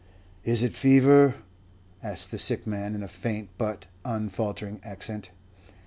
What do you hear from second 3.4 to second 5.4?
but unfaltering accent.